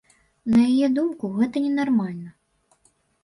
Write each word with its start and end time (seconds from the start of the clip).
На 0.53 0.59
яе 0.69 0.87
думку, 0.95 1.29
гэта 1.35 1.63
ненармальна. 1.65 2.29